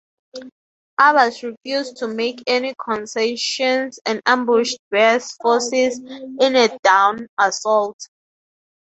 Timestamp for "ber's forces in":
4.89-6.55